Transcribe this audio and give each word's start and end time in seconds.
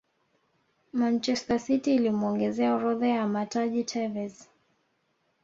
manchester 0.93 1.59
city 1.59 1.95
ilimuongezea 1.95 2.75
orodha 2.75 3.07
ya 3.07 3.27
mataji 3.27 3.83
tevez 3.83 4.47